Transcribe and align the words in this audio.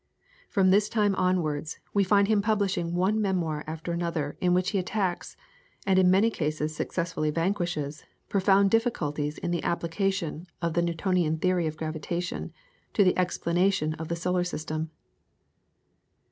From 0.49 0.71
this 0.71 0.89
time 0.89 1.13
onwards 1.13 1.77
we 1.93 2.03
find 2.03 2.27
him 2.27 2.41
publishing 2.41 2.95
one 2.95 3.21
memoir 3.21 3.63
after 3.67 3.91
another 3.91 4.35
in 4.41 4.51
which 4.51 4.71
he 4.71 4.79
attacks, 4.79 5.37
and 5.85 5.99
in 5.99 6.09
many 6.09 6.31
cases 6.31 6.75
successfully 6.75 7.29
vanquishes, 7.29 8.03
profound 8.27 8.71
difficulties 8.71 9.37
in 9.37 9.51
the 9.51 9.63
application 9.63 10.47
of 10.59 10.73
the 10.73 10.81
Newtonian 10.81 11.37
theory 11.37 11.67
of 11.67 11.77
gravitation 11.77 12.51
to 12.93 13.03
the 13.03 13.15
explanation 13.15 13.93
of 13.99 14.07
the 14.07 14.15
solar 14.15 14.43
system. 14.43 14.89